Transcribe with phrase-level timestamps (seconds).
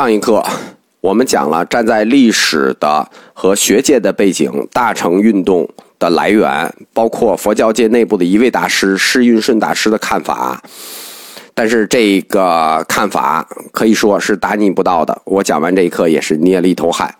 [0.00, 0.42] 上一课
[1.02, 10.62] 我们讲了站在历史的和学界的背景，大乘运动的来源，包括佛教界内部的一位大师释运顺大师的看法。
[11.52, 15.20] 但是这个看法可以说是大逆不道的。
[15.26, 17.14] 我讲完这一课也是捏了一头汗。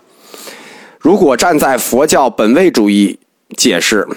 [0.98, 3.18] 如果站在佛教本位主义
[3.58, 4.08] 解释，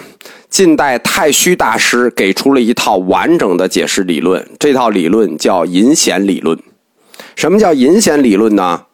[0.49, 6.57] 近代太虚大师给出了一套完整的解释理论，这套理论叫隐显理论。
[7.35, 8.85] 什么叫隐显理论呢？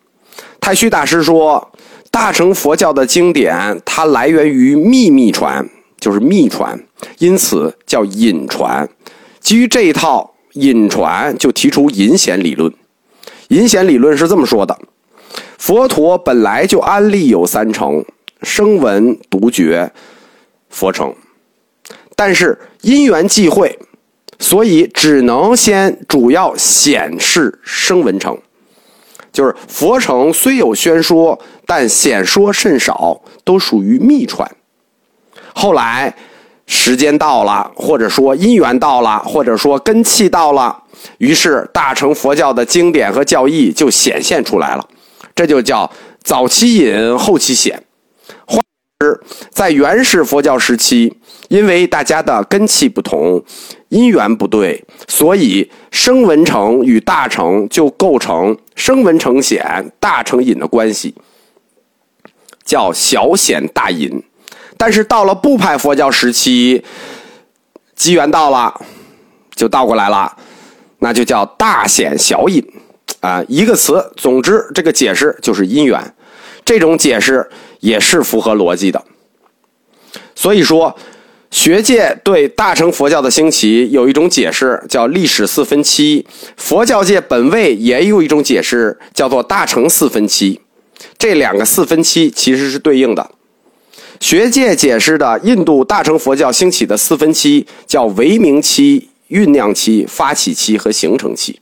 [0.60, 1.72] 太虚大师说，
[2.12, 5.68] 大乘佛教的经典它来源于秘密传，
[6.00, 6.80] 就是秘传，
[7.18, 8.88] 因此叫隐传。
[9.40, 12.72] 基于这一套隐传，就提出隐显理论。
[13.50, 14.78] 隐显理论是这么说的：
[15.58, 18.04] 佛陀本来就安立有三乘，
[18.44, 19.92] 声闻、独觉、
[20.70, 21.14] 佛乘，
[22.16, 23.78] 但是因缘际会。
[24.40, 28.38] 所以只能先主要显示声闻乘，
[29.32, 34.50] 就是佛乘虽有宣说，但显说甚少，都属于秘传。
[35.54, 36.16] 后来
[36.66, 40.84] 时间到了，或者说因缘到了，或者说根器到了，
[41.18, 44.88] 于是大乘佛教的经典和教义就显现出来了。
[45.36, 45.90] 这就叫
[46.24, 47.84] 早期隐，后期显。
[49.00, 49.20] 换之，
[49.50, 51.16] 在原始佛教时期，
[51.48, 53.42] 因为大家的根器不同。
[53.88, 61.16] 因缘不对，所以声闻成与大成就构成声闻成显、大成隐的关系，
[62.64, 64.22] 叫小显大隐。
[64.78, 66.84] 但是到了部派佛教时期，
[67.96, 68.80] 机缘到了，
[69.56, 70.38] 就倒过来了，
[71.00, 72.64] 那就叫大显小隐。
[73.22, 76.00] 啊，一个词，总之这个解释就是因缘。
[76.64, 79.04] 这种解释也是符合逻辑的。
[80.36, 80.96] 所以说。
[81.52, 86.24] 学界对大乘佛教的兴起有一种解释，叫历史四分期；
[86.56, 90.62] 佛教界本位也有一种解释，叫做大乘四分期。
[91.18, 93.32] 这两个四分期其实是对应的。
[94.20, 101.60] 学界解释的印度大乘佛教兴起的四分期，叫为明期、酝酿期、发起期和形成期。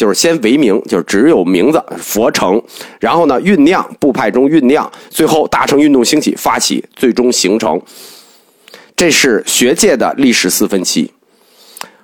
[0.00, 2.58] 就是先为名，就是只有名字佛成，
[3.00, 7.78] 然后呢酝酿部派中酝酿，最后大乘运动兴起发起，最终形成。
[8.96, 11.12] 这是学界的历史四分期，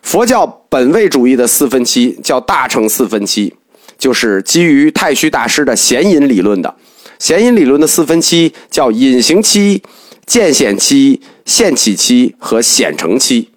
[0.02, 3.54] 佛教本位主义的四分期叫大乘四分期，
[3.96, 6.74] 就是基于太虚大师的显隐理论的。
[7.18, 9.82] 显隐理论的四分期叫隐形期、
[10.26, 13.48] 渐显期、现起期和显成期。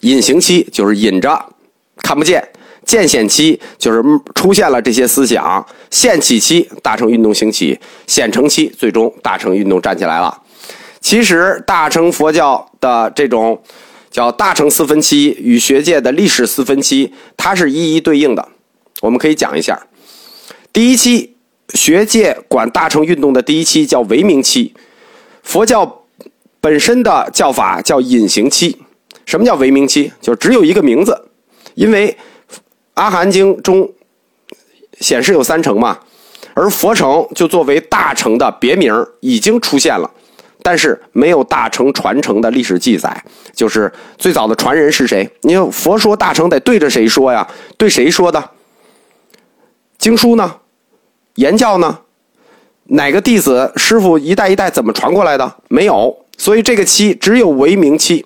[0.00, 1.52] 隐形期就是隐着
[1.98, 2.42] 看不见，
[2.84, 4.02] 渐显期就是
[4.34, 10.42] 出现了这些思想，现起期大乘运动兴起，显成期最终大乘运动站起来了。
[11.00, 13.60] 其实，大乘佛教的这种
[14.10, 18.48] 叫大乘四分期与学界的历史四分期，它是一一对应的。
[19.00, 19.86] 我们可以讲一下，
[20.72, 21.34] 第一期
[21.74, 24.72] 学界管大乘运动的第一期叫为明期，
[25.42, 26.04] 佛教
[26.60, 28.76] 本身的叫法叫隐形期。
[29.26, 30.12] 什么叫为明期？
[30.20, 31.28] 就只有一个名字，
[31.74, 32.16] 因为
[32.94, 33.90] 阿含经中
[35.00, 35.98] 显示有三乘嘛，
[36.54, 40.10] 而佛乘就作为大乘的别名已经出现了。
[40.64, 45.28] 但是没有大乘传承的历史记载，就是最早的传人是谁？
[45.40, 47.44] 你佛说大乘得对着谁说呀？
[47.76, 48.50] 对谁说的？
[49.98, 50.56] 经书呢？
[51.34, 51.98] 言教呢？
[52.84, 55.56] 哪个弟子师傅一代一代怎么传过来的？
[55.68, 58.24] 没有，所以这个期只有为名期。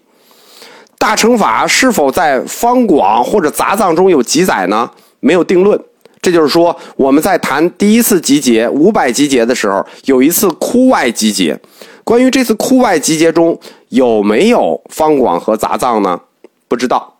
[0.98, 4.90] 大乘法是否在方广或者杂藏中有记载呢？
[5.20, 5.80] 没有定论。
[6.20, 11.58] 这就是说，我们在谈第一次集结五百集结的时候，有一次窟外集结。
[12.02, 13.58] 关于这次窟外集结中
[13.90, 16.20] 有没有方广和杂藏呢？
[16.66, 17.14] 不知道。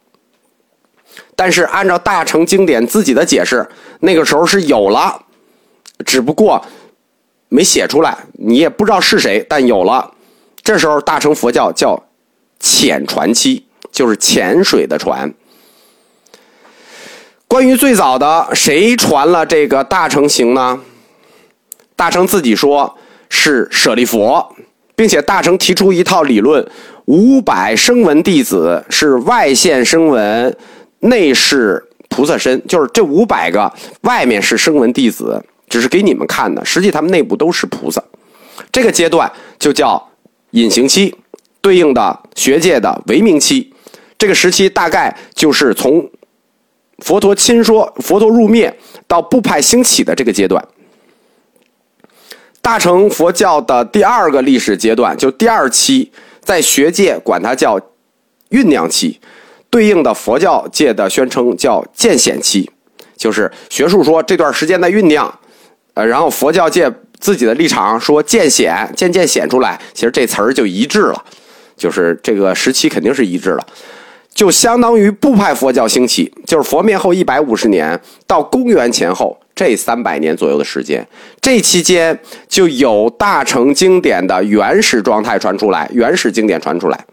[1.36, 3.68] 但是按照大乘经典自己的解释，
[4.00, 5.20] 那个时候是有了，
[6.04, 6.64] 只不过
[7.48, 10.10] 没写出来，你也不知道是谁，但有了。
[10.62, 12.00] 这时候大乘佛教叫
[12.60, 15.32] 浅传期，就是潜水的船。
[17.48, 20.80] 关于最早的谁传了这个大乘行呢？
[21.94, 22.96] 大乘自己说
[23.28, 24.54] 是舍利佛。
[24.98, 26.66] 并且大乘提出一套理论：
[27.04, 30.56] 五百声闻弟子是外现声闻，
[31.00, 33.70] 内是菩萨身，就是这五百个
[34.00, 38.02] 外面是声闻弟子，只是给你们看的，实际他们内部都是菩萨。
[38.72, 40.02] 这个阶段就叫
[40.52, 41.14] 隐形期，
[41.60, 43.74] 对应的学界的唯名期。
[44.16, 46.08] 这个时期大概就是从
[46.98, 48.72] 佛陀亲说、佛陀入灭
[49.08, 50.64] 到部派兴起的这个阶段。
[52.62, 56.10] 大乘佛教的第二个历史阶段，就第二期，
[56.40, 57.78] 在学界管它叫
[58.50, 59.20] 酝酿期，
[59.68, 62.70] 对应的佛教界的宣称叫渐显期。
[63.16, 65.38] 就是学术说这段时间的酝酿，
[65.94, 71.24] 呃，然后佛教界自己的立场说渐显，渐渐显出来，其实这词儿就一致了，
[71.76, 73.66] 就是这个时期肯定是一致了，
[74.34, 81.06] 就相当于部派佛教兴起，就是佛灭后一百五十年到公元前后这三百年左右的时间，
[81.40, 82.18] 这期间
[82.48, 87.04] 就有大乘经典的原始状态传出来，原始经典传出来，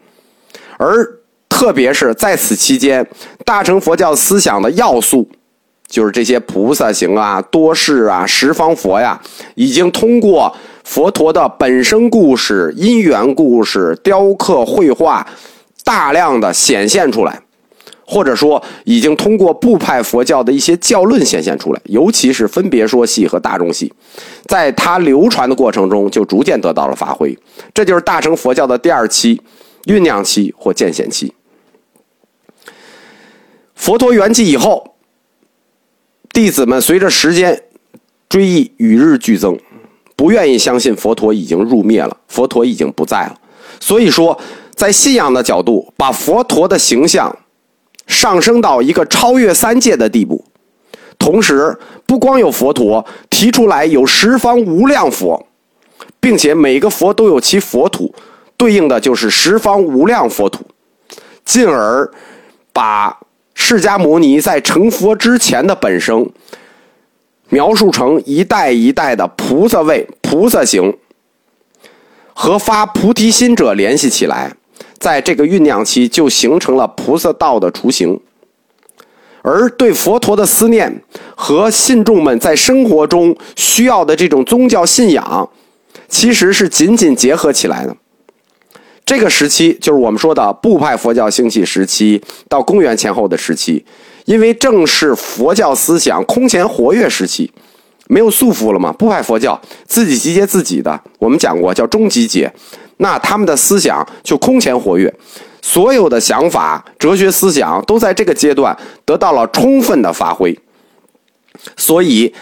[0.78, 1.20] 而。
[1.50, 3.06] 特别是在此期间，
[3.46, 5.30] 大乘佛教思想的要素，
[5.88, 9.22] 就是这些菩萨行啊、多事啊、十方佛呀，
[9.56, 15.26] 已经通过佛陀的本生故事、因缘故事、雕刻、绘画，
[15.84, 17.40] 大量的显现出来，
[18.06, 23.94] 或者说已经通过部派佛教的一些教论显现出来，尤其是分别说系和大众系，
[24.46, 27.38] 在它流传的过程中，就逐渐得到了发挥。
[27.74, 29.40] 这就是大乘佛教的第二期
[29.86, 31.34] 酝酿期或渐显期。
[33.76, 34.93] 佛陀圆寂以后，
[36.34, 37.64] 弟子们随着时间
[38.28, 39.56] 追忆与日俱增，
[40.16, 43.40] 不愿意相信佛陀已经入灭了，佛陀已经不在了。
[43.80, 44.36] 所以说，
[44.74, 47.38] 在信仰的角度，把佛陀的形象
[48.08, 50.44] 上升到一个超越三界的地步。
[51.20, 51.78] 同时，
[52.08, 55.46] 不光有佛陀，提出来有十方无量佛，
[56.20, 58.12] 并且每个佛都有其佛土，
[58.58, 60.66] 对应的就是十方无量佛土，
[61.46, 62.10] 进而
[62.74, 63.16] 把。
[63.66, 66.30] 释迦牟尼在成佛之前的本生，
[67.48, 70.94] 描述成一代一代的菩萨位、菩萨行，
[72.34, 74.52] 和发菩提心者联系起来，
[75.00, 78.20] 在这个酝酿期就形成了菩萨道的雏形。
[79.42, 81.02] 而对佛陀的思念
[81.34, 85.50] 和信众们在生活中需要的这种宗教信仰，
[86.10, 87.96] 其实是紧紧结合起来的。
[89.06, 93.84] 这个时期就是我们说的部派佛教兴起时期，到公元前后的时期，
[94.26, 97.52] 因为正是佛教思想空前活跃时期，
[98.08, 98.94] 没有束缚了嘛。
[98.94, 102.52] 部派佛教自己集结自己的，我们讲过叫中集结，
[102.98, 105.14] 那他们的思想就空前活跃，
[105.62, 110.58] 所有的想法、哲学思想都在这个阶段得到了充分的发挥，
[111.76, 112.34] 所以。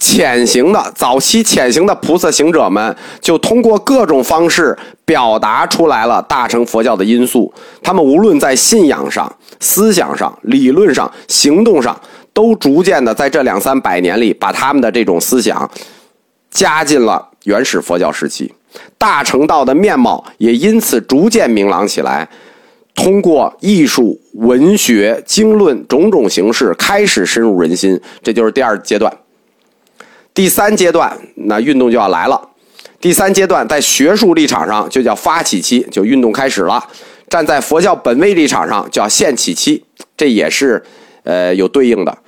[0.00, 7.52] 潜行的早期潜行的菩萨行者们，就通过各种方式表达出来了大乘佛教的因素。
[7.82, 9.30] 他们无论在信仰上、
[9.60, 12.00] 思想上、理论上、行动上，
[12.32, 15.70] 都逐渐的在这两三百年里，把他们的这种思想
[16.50, 18.50] 加进了原始佛教时期。
[18.96, 22.26] 大乘道的面貌也因此逐渐明朗起来。
[22.94, 28.00] 通过艺术、文学、经论种种形式，开始深入人心。
[28.22, 29.12] 这就是第二阶段。
[30.40, 32.40] 第三阶段，那运动就要来了。
[32.98, 36.82] 第三阶段在学术立场上就叫发起期，就运动开始了。
[37.28, 39.84] 站在佛教本位立场上叫现起期，
[40.16, 40.82] 这也是
[41.24, 42.18] 呃有对应的。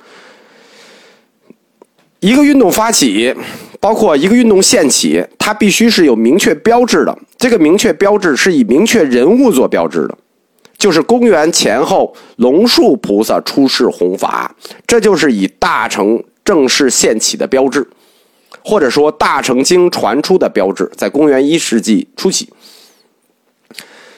[2.19, 3.33] 一个运动发起，
[3.79, 7.17] 包括一个运动现起，它必须是有明确标志的。
[7.39, 10.15] 这个明确标志是以明确人物做标志的，
[10.77, 14.55] 就是公元前后龙树菩萨出世弘法，
[14.85, 16.23] 这就是以大乘。
[16.45, 17.87] 正式现起的标志，
[18.63, 22.47] 或者说大乘经传出的标志，在公元一世纪初期，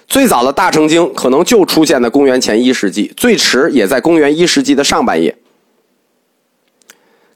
[0.07, 5.35] 最早的大乘经可能就出现在公元前一世纪，最迟也在公元一世纪的上半叶。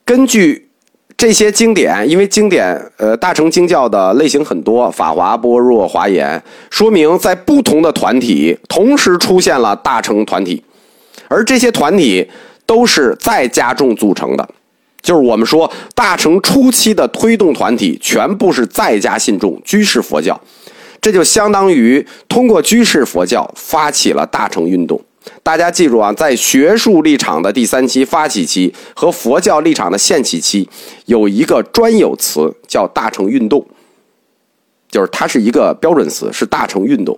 [0.05, 0.69] 根据
[1.17, 10.63] 这些经典，因为经典呃大乘经教的类型很多，法华、般若、华严，说明在不同的团体同时出现了大乘团体，
[11.27, 12.29] 而这些团体
[12.65, 14.49] 都是在家众组成的。
[15.01, 20.39] 就是我们说大乘初期的推动团体，全部是在家信众、居士佛教，
[21.01, 25.01] 这就相当于通过居士佛教发起了大乘运动。
[25.43, 30.67] 大家记住啊，在学术立场的第三期发起期和佛教立场的现起期，
[31.05, 33.65] 有一个专有词叫大乘运动，
[34.89, 37.17] 就是它是一个标准词，是大乘运动。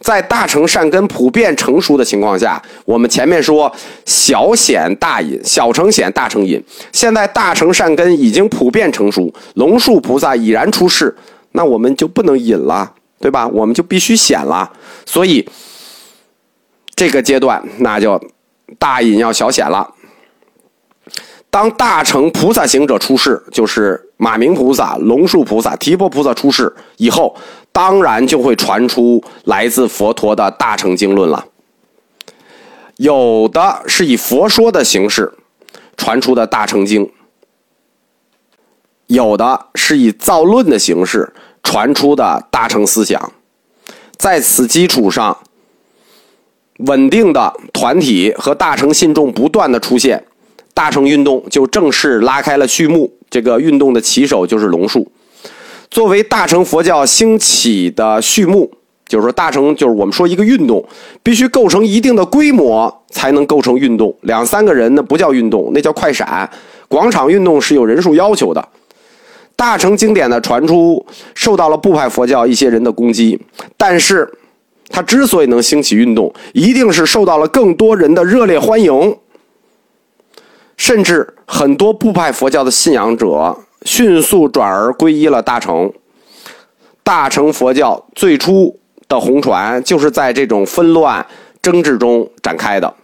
[0.00, 3.70] 在大乘善根普遍成熟的情况下，我们前面说
[4.06, 6.62] 小显大隐，小乘显大成隐。
[6.90, 11.14] 现在大乘善根已经普遍成熟，龙树菩萨已然出世，
[11.52, 12.90] 那我们就不能隐了，
[13.20, 13.46] 对吧？
[13.48, 14.72] 我们就必须显了。
[15.04, 15.46] 所以
[16.94, 18.18] 这个阶段，那就
[18.78, 19.86] 大隐要小显了。
[21.50, 27.36] 当大乘菩萨行者出世，就是马明菩萨、龙树菩萨、提婆菩萨出世以后。
[27.72, 31.46] 当然就会传出来自佛陀的大乘经论了。
[32.96, 35.32] 有的是以佛说的形式
[35.96, 37.10] 传出的大乘经，
[39.06, 43.32] 有的是以造论的形式传出的大乘思想。
[44.18, 45.38] 在此基础上，
[46.80, 50.22] 稳定的团体和大乘信众不断的出现，
[50.74, 53.10] 大乘运动就正式拉开了序幕。
[53.30, 55.10] 这个运动的旗手就是龙树。
[55.90, 58.70] 作为大乘佛教兴起的序幕，
[59.08, 60.84] 就是说大乘就是我们说一个运动
[61.22, 66.48] 必须构成一定的规模才能构成运动，两三个人那不叫运动，那叫快闪。
[66.86, 68.68] 广场运动是有人数要求的。
[69.56, 71.04] 大乘经典的传出
[71.34, 73.38] 受到了部派佛教一些人的攻击，
[73.76, 74.32] 但是
[74.88, 79.16] 它之所以能兴起运动，一定是受到了更多人的热烈欢迎，
[80.76, 83.56] 甚至很多部派佛教的信仰者。
[83.82, 85.92] 迅速转而皈依了大乘。
[87.02, 91.26] 大乘佛教最初的红传就是在这种纷乱
[91.60, 92.94] 争执中展开的。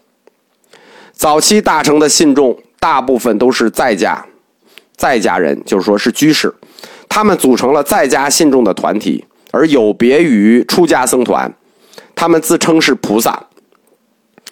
[1.12, 4.24] 早期大乘的信众大部分都是在家，
[4.96, 6.54] 在家人，就是说是居士，
[7.08, 11.52] 他们组成了在家信众的团体，而有别于出家僧团，
[12.14, 13.46] 他们自称是菩萨，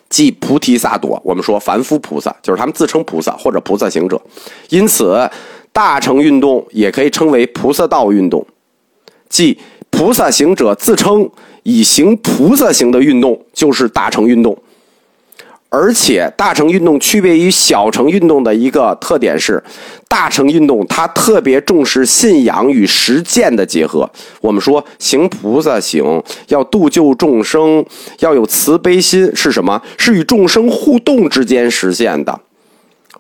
[0.09, 1.21] 即菩提萨埵。
[1.23, 4.21] 我们说凡夫菩萨，就是他们自称菩萨或者菩萨行者，
[4.71, 5.31] 因此。
[5.75, 8.47] 大乘运动也可以称为菩萨道运动，
[9.29, 9.59] 即
[9.91, 11.29] 菩萨行者自称
[11.65, 14.57] 以行菩萨行的运动就是大乘运动。
[15.71, 19.61] 而且，大乘运动区别于小乘运动的一个特点是，
[20.07, 24.09] 大乘运动它特别重视信仰与实践的结合。
[24.41, 27.85] 我们说行菩萨行要度救众生，
[28.21, 29.83] 要有慈悲心，是什么？
[29.99, 32.41] 是与众生互动之间实现的。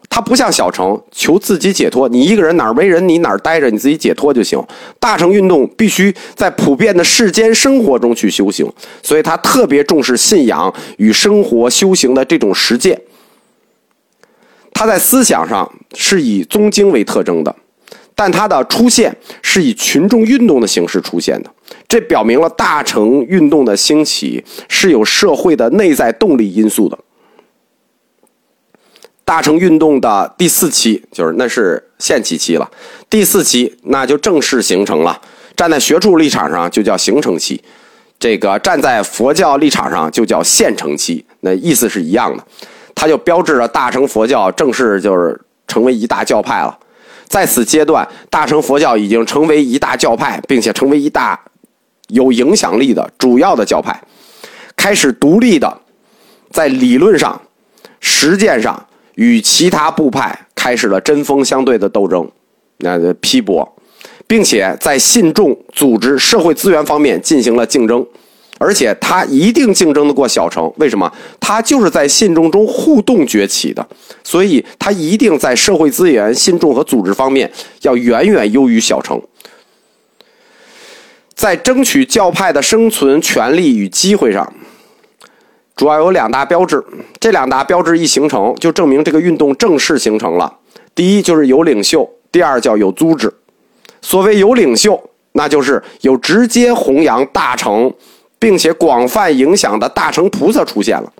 [0.08, 4.62] 它不像小乘求自己解脱，你一个人哪儿没人，你哪儿待着，你自己解脱就行。
[5.00, 8.70] 大乘运动必须在普遍的世间生活中去修行，
[9.02, 13.00] 所以它特别重视信仰与生活修行的这种实践。
[14.72, 17.54] 他在思想上是以宗经为特征的，
[18.14, 21.50] 但它的出现是以群众运动的形式出现的，
[21.88, 26.98] 这表明了大乘运动的兴起是有社会的内在动力因素的。
[29.24, 32.70] 大乘运动的第四期，就是那是现起期了。
[33.08, 35.18] 第四期那就正式形成了。
[35.56, 37.62] 站在学术立场上就叫形成期，
[38.18, 42.44] 这个站在佛教立场上就叫现成期，那意思是一样的。
[42.94, 46.78] 它就标志着大乘佛教正式就是成为一大教派了。
[47.26, 51.40] 在此阶段，大乘佛教已经成为一大教派，并且成为一大
[52.08, 53.98] 有影响力的主要的教派，
[54.76, 55.80] 开始独立的
[56.50, 57.40] 在理论上、
[58.00, 58.86] 实践上。
[59.14, 62.28] 与其他部派开始了针锋相对的斗争，
[62.78, 63.76] 那批驳，
[64.26, 68.04] 并且在信众、组织、社会资源方面进行了竞争，
[68.58, 70.72] 而且他一定竞争得过小城。
[70.78, 71.12] 为什么？
[71.38, 73.86] 他就是在信众中互动崛起的，
[74.24, 77.50] 所以他一定在社会资源、信众和组织方面
[77.82, 79.20] 要远远优于小城。
[81.34, 84.52] 在争取教派的生存权利与机会上。
[85.76, 86.82] 主要有两大标志，
[87.18, 90.52] 这两大标志一形成，就证明这个运动正式形成了。
[90.94, 93.32] 第一就是有领袖，第二叫有组织。
[94.00, 95.02] 所谓有领袖，
[95.32, 97.92] 那就是有直接弘扬大乘，
[98.38, 101.12] 并且广泛影响的大乘菩萨出现了。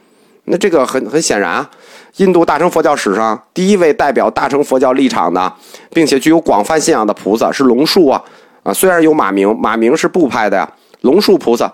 [0.45, 1.71] 那这个很很显然啊，
[2.19, 5.53] 印度大乘佛教史上第一位代表大乘佛教立场的，
[5.93, 8.23] 并且具有广泛信仰的菩萨是龙树啊
[8.63, 10.71] 啊，虽然有马明，马明是部派的呀，
[11.01, 11.73] 龙树菩萨。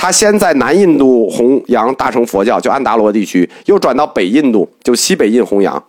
[0.00, 5.84] 他先在南印度弘扬大乘佛教，就安达罗地区，又转到北印度，就西北印弘扬。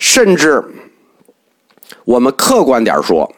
[0.00, 0.60] 甚至，
[2.04, 3.32] 我们客观点说，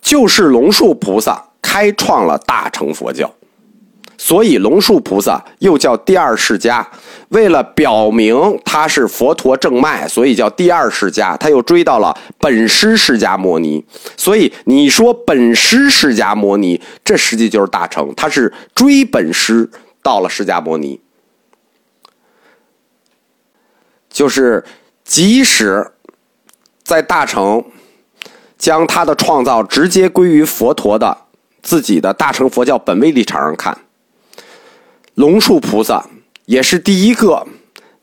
[0.00, 3.30] 就是龙树菩萨开创了大乘佛教。
[4.20, 6.86] 所以，龙树菩萨又叫第二世家。
[7.28, 11.36] 为了表明他是佛陀正脉，所以叫第二世家。
[11.36, 13.84] 他又追到了本师释迦摩尼。
[14.16, 18.12] 所以，你说本师释迦摩尼，这实际就是大乘。
[18.16, 19.70] 他是追本师
[20.02, 21.00] 到了释迦摩尼。
[24.10, 24.64] 就是
[25.04, 25.92] 即使
[26.82, 27.64] 在大乘
[28.56, 31.16] 将他的创造直接归于佛陀的
[31.62, 33.78] 自己的大乘佛教本位立场上看。
[35.18, 36.06] 龙树菩萨
[36.46, 37.44] 也是第一个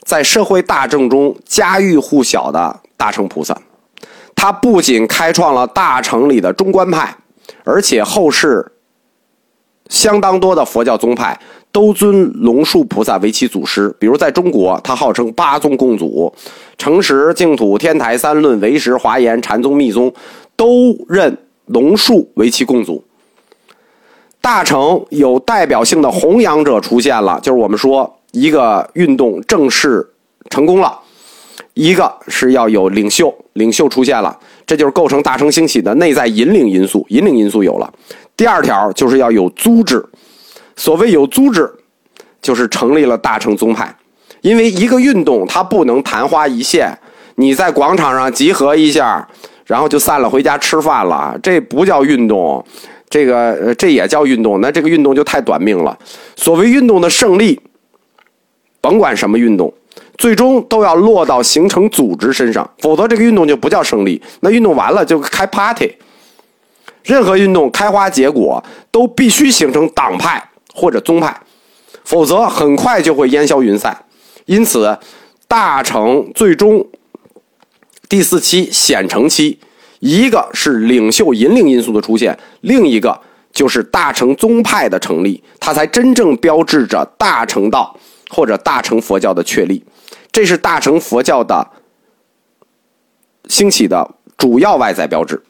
[0.02, 3.58] 在社会大众中家喻户晓的大乘菩萨。
[4.36, 7.16] 他不仅开创了大乘里的中观派，
[7.64, 8.70] 而且后世
[9.88, 11.40] 相当多的佛教宗派
[11.72, 13.96] 都尊龙树菩萨为其祖师。
[13.98, 16.36] 比如在中国，他号称八宗共祖，
[16.78, 20.14] 诚实、净土、天台、三论、唯识、华严、禅宗、密宗
[20.58, 23.02] 都认龙树为其共祖。
[24.46, 30.08] 大乘有代表性的弘扬者出现了，就是我们说一个运动正式
[30.52, 31.00] 成功了，
[31.74, 37.92] 一个是要有领袖，领袖出现了，这就是构成大乘兴起的内在引领因素，引领因素有了。
[38.38, 40.06] 第二条就是要有组织，
[40.76, 41.68] 所谓有组织，
[42.40, 43.96] 就是成立了大乘宗派，
[44.42, 46.96] 因为一个运动它不能昙花一现，
[47.38, 49.28] 你在广场上集合一下，
[49.66, 52.64] 然后就散了，回家吃饭了，这不叫运动，
[53.10, 55.98] 这个这也叫运动，那这个运动就太短命了。
[56.36, 57.60] 所谓运动的胜利，
[58.82, 59.74] 甭管什么运动，
[60.18, 64.22] 最终都要落到形成组织身上，否则这个运动就不叫胜利。
[64.42, 65.96] 那运动完了就开 party。
[67.04, 70.44] 任何运动开花结果都必须形成党派
[70.74, 71.40] 或者宗派，
[72.04, 73.96] 否则很快就会烟消云散。
[74.46, 74.98] 因此，
[75.48, 76.84] 大成最终
[78.10, 79.60] 第四期显成期，
[80.06, 83.20] 一个是领袖引领因素的出现，另一个
[83.52, 87.98] 就是大乘宗派的成立，它才真正标志着大乘道
[88.30, 89.84] 或者大乘佛教的确立。
[90.32, 91.68] 这是大乘佛教的
[93.48, 94.08] 兴起的
[94.38, 95.42] 主要外在标志。